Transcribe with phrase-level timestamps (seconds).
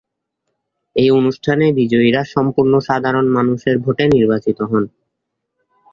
[0.95, 4.83] এই অনুষ্ঠানে বিজয়ীরা সম্পূর্ণ সাধারণ মানুষের ভোটে নির্বাচিত হন।